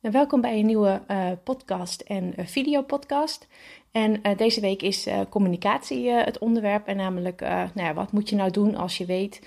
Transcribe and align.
En 0.00 0.12
welkom 0.12 0.40
bij 0.40 0.58
een 0.58 0.66
nieuwe 0.66 1.02
uh, 1.10 1.30
podcast 1.44 2.00
en 2.00 2.32
uh, 2.36 2.46
videopodcast. 2.46 3.48
En 3.90 4.20
uh, 4.22 4.36
deze 4.36 4.60
week 4.60 4.82
is 4.82 5.08
communicatie 5.28 6.10
het 6.10 6.38
onderwerp. 6.38 6.86
En 6.86 6.96
namelijk, 6.96 7.40
nou 7.40 7.70
ja, 7.74 7.94
wat 7.94 8.12
moet 8.12 8.28
je 8.28 8.36
nou 8.36 8.50
doen 8.50 8.74
als 8.74 8.98
je 8.98 9.04
weet 9.04 9.40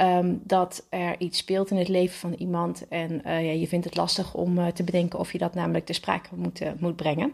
um, 0.00 0.40
dat 0.44 0.86
er 0.90 1.20
iets 1.20 1.38
speelt 1.38 1.70
in 1.70 1.76
het 1.76 1.88
leven 1.88 2.18
van 2.18 2.32
iemand. 2.32 2.88
En 2.88 3.20
ja, 3.24 3.38
je 3.38 3.68
vindt 3.68 3.84
het 3.84 3.96
lastig 3.96 4.34
om 4.34 4.72
te 4.72 4.84
bedenken 4.84 5.18
of 5.18 5.32
je 5.32 5.38
dat 5.38 5.54
namelijk 5.54 5.86
ter 5.86 5.94
sprake 5.94 6.28
moet, 6.34 6.60
moet 6.78 6.96
brengen. 6.96 7.32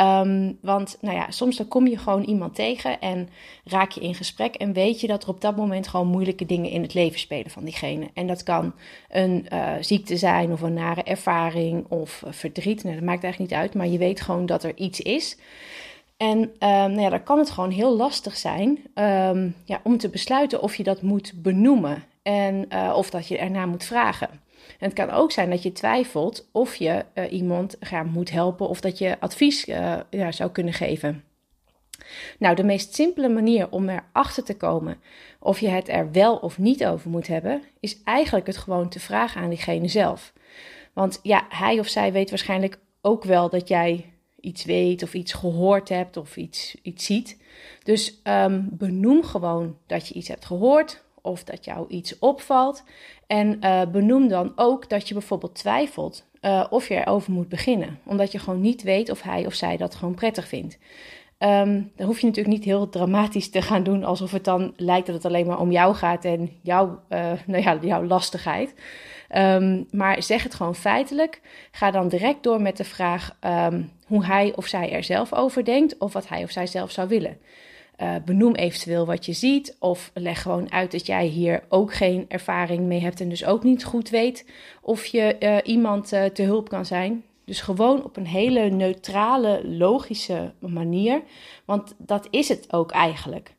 Um, 0.00 0.58
want 0.60 0.98
nou 1.00 1.16
ja, 1.16 1.30
soms 1.30 1.56
dan 1.56 1.68
kom 1.68 1.86
je 1.86 1.98
gewoon 1.98 2.22
iemand 2.22 2.54
tegen 2.54 3.00
en 3.00 3.28
raak 3.64 3.90
je 3.90 4.00
in 4.00 4.14
gesprek 4.14 4.54
en 4.54 4.72
weet 4.72 5.00
je 5.00 5.06
dat 5.06 5.22
er 5.22 5.28
op 5.28 5.40
dat 5.40 5.56
moment 5.56 5.88
gewoon 5.88 6.06
moeilijke 6.06 6.46
dingen 6.46 6.70
in 6.70 6.82
het 6.82 6.94
leven 6.94 7.18
spelen 7.18 7.50
van 7.50 7.64
diegene. 7.64 8.10
En 8.14 8.26
dat 8.26 8.42
kan 8.42 8.74
een 9.10 9.46
ziekte 9.80 10.16
zijn 10.16 10.52
of 10.52 10.60
een 10.60 10.74
nare 10.74 11.02
ervaring 11.02 11.86
of 11.88 12.22
verdriet. 12.26 12.82
Nou, 12.82 12.94
dat 12.94 13.04
maakt 13.04 13.22
eigenlijk 13.22 13.52
niet 13.52 13.60
uit, 13.60 13.74
maar 13.74 13.88
je 13.88 13.98
weet 13.98 14.20
gewoon 14.20 14.46
dat 14.46 14.64
er 14.64 14.76
iets 14.76 15.00
is. 15.00 15.36
En 16.18 16.38
um, 16.38 16.48
nou 16.58 17.00
ja, 17.00 17.08
dan 17.08 17.22
kan 17.22 17.38
het 17.38 17.50
gewoon 17.50 17.70
heel 17.70 17.96
lastig 17.96 18.36
zijn 18.36 18.68
um, 18.94 19.54
ja, 19.64 19.80
om 19.82 19.98
te 19.98 20.08
besluiten 20.08 20.62
of 20.62 20.76
je 20.76 20.82
dat 20.82 21.02
moet 21.02 21.32
benoemen 21.42 22.04
en 22.22 22.66
uh, 22.72 22.92
of 22.96 23.10
dat 23.10 23.28
je 23.28 23.38
ernaar 23.38 23.68
moet 23.68 23.84
vragen. 23.84 24.28
En 24.78 24.88
het 24.88 24.92
kan 24.92 25.10
ook 25.10 25.32
zijn 25.32 25.50
dat 25.50 25.62
je 25.62 25.72
twijfelt 25.72 26.48
of 26.52 26.74
je 26.74 27.04
uh, 27.14 27.32
iemand 27.32 27.76
ja, 27.90 28.02
moet 28.02 28.30
helpen 28.30 28.68
of 28.68 28.80
dat 28.80 28.98
je 28.98 29.20
advies 29.20 29.68
uh, 29.68 29.96
ja, 30.10 30.32
zou 30.32 30.50
kunnen 30.50 30.72
geven. 30.72 31.24
Nou, 32.38 32.54
de 32.54 32.64
meest 32.64 32.94
simpele 32.94 33.28
manier 33.28 33.70
om 33.70 33.88
erachter 33.88 34.44
te 34.44 34.56
komen 34.56 35.00
of 35.38 35.60
je 35.60 35.68
het 35.68 35.88
er 35.88 36.12
wel 36.12 36.36
of 36.36 36.58
niet 36.58 36.86
over 36.86 37.10
moet 37.10 37.26
hebben, 37.26 37.62
is 37.80 38.02
eigenlijk 38.02 38.46
het 38.46 38.56
gewoon 38.56 38.88
te 38.88 39.00
vragen 39.00 39.40
aan 39.40 39.48
diegene 39.48 39.88
zelf. 39.88 40.32
Want 40.92 41.20
ja, 41.22 41.46
hij 41.48 41.78
of 41.78 41.88
zij 41.88 42.12
weet 42.12 42.30
waarschijnlijk 42.30 42.78
ook 43.00 43.24
wel 43.24 43.48
dat 43.48 43.68
jij 43.68 44.12
iets 44.40 44.64
weet 44.64 45.02
of 45.02 45.14
iets 45.14 45.32
gehoord 45.32 45.88
hebt 45.88 46.16
of 46.16 46.36
iets, 46.36 46.76
iets 46.82 47.04
ziet. 47.04 47.38
Dus 47.82 48.20
um, 48.24 48.68
benoem 48.72 49.24
gewoon 49.24 49.76
dat 49.86 50.08
je 50.08 50.14
iets 50.14 50.28
hebt 50.28 50.44
gehoord 50.44 51.04
of 51.22 51.44
dat 51.44 51.64
jou 51.64 51.88
iets 51.88 52.18
opvalt. 52.18 52.84
En 53.26 53.58
uh, 53.60 53.82
benoem 53.92 54.28
dan 54.28 54.52
ook 54.56 54.88
dat 54.88 55.08
je 55.08 55.14
bijvoorbeeld 55.14 55.54
twijfelt 55.54 56.26
uh, 56.40 56.64
of 56.70 56.88
je 56.88 56.94
erover 56.94 57.32
moet 57.32 57.48
beginnen. 57.48 57.98
Omdat 58.04 58.32
je 58.32 58.38
gewoon 58.38 58.60
niet 58.60 58.82
weet 58.82 59.10
of 59.10 59.22
hij 59.22 59.46
of 59.46 59.54
zij 59.54 59.76
dat 59.76 59.94
gewoon 59.94 60.14
prettig 60.14 60.48
vindt. 60.48 60.78
Um, 61.38 61.92
dan 61.96 62.06
hoef 62.06 62.20
je 62.20 62.26
natuurlijk 62.26 62.54
niet 62.54 62.64
heel 62.64 62.88
dramatisch 62.88 63.50
te 63.50 63.62
gaan 63.62 63.82
doen 63.82 64.04
alsof 64.04 64.30
het 64.30 64.44
dan 64.44 64.72
lijkt 64.76 65.06
dat 65.06 65.14
het 65.14 65.24
alleen 65.24 65.46
maar 65.46 65.60
om 65.60 65.70
jou 65.70 65.94
gaat 65.94 66.24
en 66.24 66.50
jouw, 66.62 67.00
uh, 67.08 67.32
nou 67.46 67.62
ja, 67.62 67.78
jouw 67.80 68.04
lastigheid. 68.04 68.74
Um, 69.36 69.86
maar 69.90 70.22
zeg 70.22 70.42
het 70.42 70.54
gewoon 70.54 70.74
feitelijk. 70.74 71.40
Ga 71.70 71.90
dan 71.90 72.08
direct 72.08 72.42
door 72.42 72.62
met 72.62 72.76
de 72.76 72.84
vraag 72.84 73.36
um, 73.44 73.90
hoe 74.06 74.24
hij 74.24 74.52
of 74.56 74.66
zij 74.66 74.92
er 74.92 75.04
zelf 75.04 75.32
over 75.32 75.64
denkt 75.64 75.98
of 75.98 76.12
wat 76.12 76.28
hij 76.28 76.42
of 76.42 76.50
zij 76.50 76.66
zelf 76.66 76.90
zou 76.90 77.08
willen. 77.08 77.38
Uh, 78.02 78.14
benoem 78.24 78.54
eventueel 78.54 79.06
wat 79.06 79.26
je 79.26 79.32
ziet 79.32 79.76
of 79.78 80.10
leg 80.14 80.42
gewoon 80.42 80.72
uit 80.72 80.90
dat 80.90 81.06
jij 81.06 81.26
hier 81.26 81.62
ook 81.68 81.94
geen 81.94 82.24
ervaring 82.28 82.86
mee 82.86 83.00
hebt 83.00 83.20
en 83.20 83.28
dus 83.28 83.44
ook 83.44 83.62
niet 83.62 83.84
goed 83.84 84.10
weet 84.10 84.46
of 84.80 85.04
je 85.04 85.36
uh, 85.40 85.56
iemand 85.62 86.08
te 86.08 86.42
hulp 86.42 86.68
kan 86.68 86.86
zijn. 86.86 87.24
Dus 87.48 87.60
gewoon 87.60 88.04
op 88.04 88.16
een 88.16 88.26
hele 88.26 88.70
neutrale, 88.70 89.68
logische 89.68 90.54
manier, 90.60 91.22
want 91.64 91.94
dat 91.98 92.26
is 92.30 92.48
het 92.48 92.72
ook 92.72 92.90
eigenlijk. 92.90 93.54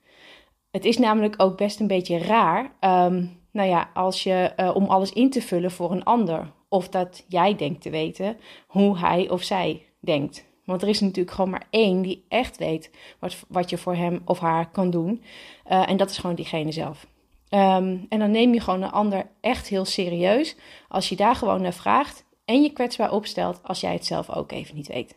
Het 0.72 0.86
is 0.86 0.98
namelijk 0.98 1.36
ook 1.38 1.58
best 1.58 1.80
een 1.80 1.88
beetje 1.88 2.18
raar, 2.18 2.64
um, 2.64 3.40
nou 3.52 3.70
ja, 3.70 3.90
als 3.94 4.24
je 4.24 4.54
om 4.74 4.86
alles 4.86 5.14
in 5.14 5.30
te 5.30 5.42
vullen 5.42 5.72
voor 5.72 5.92
een 5.92 6.04
ander 6.04 6.52
of 6.68 6.90
dat 6.90 7.26
jij 7.28 7.56
denkt 7.56 7.82
te 7.82 7.90
weten 7.90 8.38
hoe 8.68 8.98
hij 8.98 9.30
of 9.30 9.44
zij 9.44 9.86
denkt. 10.00 10.46
Want 10.66 10.82
er 10.82 10.88
is 10.88 11.00
natuurlijk 11.00 11.36
gewoon 11.36 11.50
maar 11.52 11.68
één 11.70 12.02
die 12.02 12.26
echt 12.28 12.58
weet 12.58 12.92
wat, 13.20 13.36
wat 13.48 13.70
je 13.70 13.78
voor 13.78 13.96
hem 13.96 14.22
of 14.26 14.40
haar 14.40 14.70
kan 14.72 14.90
doen. 14.90 15.24
Uh, 15.72 15.90
en 15.90 15.98
dat 15.98 16.10
is 16.10 16.18
gewoon 16.18 16.36
diegene 16.36 16.72
zelf. 16.72 17.08
Um, 17.50 18.06
en 18.10 18.20
dan 18.20 18.32
neem 18.32 18.54
je 18.54 18.60
gewoon 18.60 18.82
een 18.82 18.92
ander 18.92 19.30
echt 19.42 19.68
heel 19.68 19.86
serieus 19.86 20.56
als 20.88 21.10
je 21.10 21.16
daar 21.16 21.36
gewoon 21.36 21.62
naar 21.62 21.74
vraagt 21.74 22.26
en 22.50 22.62
je 22.62 22.74
kwetsbaar 22.74 23.12
opstelt 23.12 23.60
als 23.64 23.80
jij 23.80 23.94
het 23.94 24.06
zelf 24.06 24.30
ook 24.30 24.52
even 24.52 24.76
niet 24.76 24.88
weet. 24.88 25.16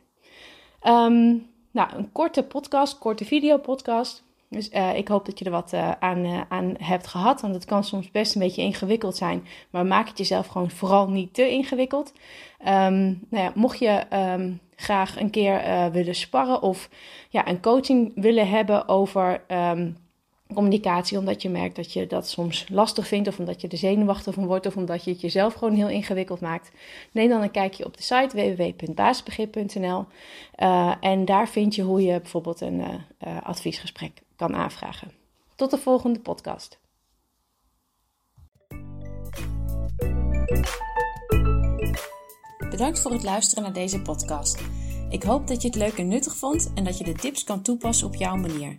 Um, 0.87 1.47
nou, 1.70 1.94
een 1.97 2.12
korte 2.12 2.43
podcast, 2.43 2.98
korte 2.98 3.25
videopodcast. 3.25 4.22
Dus 4.48 4.70
uh, 4.70 4.97
ik 4.97 5.09
hoop 5.09 5.26
dat 5.26 5.38
je 5.38 5.44
er 5.44 5.50
wat 5.50 5.72
uh, 5.72 5.91
aan, 6.00 6.25
uh, 6.25 6.41
aan 6.48 6.75
hebt 6.78 7.06
gehad. 7.06 7.41
Want 7.41 7.54
het 7.54 7.65
kan 7.65 7.84
soms 7.84 8.10
best 8.10 8.34
een 8.34 8.41
beetje 8.41 8.62
ingewikkeld 8.62 9.16
zijn. 9.16 9.47
Maar 9.71 9.87
maak 9.87 10.09
het 10.09 10.19
jezelf 10.19 10.47
gewoon 10.47 10.71
vooral 10.71 11.09
niet 11.09 11.34
te 11.34 11.50
ingewikkeld. 11.50 12.12
Um, 12.66 13.26
nou 13.28 13.44
ja, 13.44 13.53
mocht 13.54 13.78
je 13.78 14.03
um, 14.12 14.60
graag 14.76 15.21
een 15.21 15.31
keer 15.31 15.91
willen 15.92 16.15
sparren 16.15 16.62
of 16.62 16.88
ja, 17.28 17.48
een 17.48 17.60
coaching 17.60 18.12
willen 18.15 18.48
hebben 18.48 18.88
over 18.88 19.44
communicatie, 20.52 21.18
omdat 21.18 21.42
je 21.42 21.48
merkt 21.48 21.76
dat 21.76 21.92
je 21.92 22.06
dat 22.06 22.28
soms 22.28 22.66
lastig 22.68 23.06
vindt, 23.06 23.28
of 23.28 23.38
omdat 23.38 23.60
je 23.60 23.68
er 23.68 23.78
zenuwachtig 23.78 24.34
van 24.34 24.46
wordt, 24.46 24.66
of 24.66 24.76
omdat 24.76 25.04
je 25.04 25.10
het 25.10 25.20
jezelf 25.20 25.54
gewoon 25.54 25.74
heel 25.74 25.88
ingewikkeld 25.88 26.40
maakt, 26.40 26.70
neem 27.12 27.28
dan 27.28 27.42
een 27.42 27.50
kijkje 27.50 27.84
op 27.84 27.96
de 27.96 28.02
site 28.02 28.56
www.basisbegrip.nl 28.56 30.04
uh, 30.58 30.94
en 31.00 31.24
daar 31.24 31.48
vind 31.48 31.74
je 31.74 31.82
hoe 31.82 32.02
je 32.02 32.20
bijvoorbeeld 32.20 32.60
een 32.60 32.78
uh, 32.78 32.88
uh, 32.88 33.42
adviesgesprek 33.42 34.22
kan 34.36 34.54
aanvragen. 34.54 35.12
Tot 35.56 35.70
de 35.70 35.78
volgende 35.78 36.18
podcast. 36.18 36.80
Bedankt 42.70 43.00
voor 43.00 43.12
het 43.12 43.22
luisteren 43.22 43.64
naar 43.64 43.72
deze 43.72 44.02
podcast. 44.02 44.62
Ik 45.08 45.22
hoop 45.22 45.46
dat 45.46 45.62
je 45.62 45.68
het 45.68 45.76
leuk 45.76 45.98
en 45.98 46.08
nuttig 46.08 46.36
vond 46.36 46.72
en 46.74 46.84
dat 46.84 46.98
je 46.98 47.04
de 47.04 47.12
tips 47.12 47.44
kan 47.44 47.62
toepassen 47.62 48.06
op 48.06 48.14
jouw 48.14 48.36
manier. 48.36 48.78